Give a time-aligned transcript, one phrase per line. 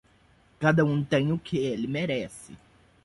[0.59, 2.57] Cada um tem o que ele merece.